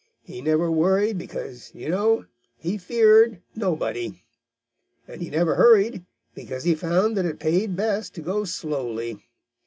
He 0.23 0.41
never 0.41 0.71
worried, 0.71 1.19
because, 1.19 1.69
you 1.75 1.87
know, 1.87 2.25
he 2.57 2.79
feared 2.79 3.39
nobody. 3.55 4.23
And 5.07 5.21
he 5.21 5.29
never 5.29 5.53
hurried, 5.53 6.07
because 6.33 6.63
he 6.63 6.73
found 6.73 7.15
that 7.17 7.25
it 7.27 7.39
paid 7.39 7.75
best 7.75 8.15
to 8.15 8.21
go 8.23 8.43
slowly. 8.43 9.19